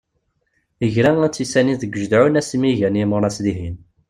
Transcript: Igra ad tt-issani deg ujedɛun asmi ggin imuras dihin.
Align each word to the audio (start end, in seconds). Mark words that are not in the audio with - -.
Igra 0.87 1.11
ad 1.25 1.31
tt-issani 1.31 1.75
deg 1.81 1.93
ujedɛun 1.95 2.39
asmi 2.41 2.69
ggin 2.77 3.01
imuras 3.03 3.37
dihin. 3.45 3.75